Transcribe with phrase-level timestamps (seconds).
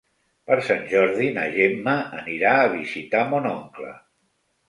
[0.51, 3.93] Per Sant Jordi na Gemma anirà a visitar mon oncle.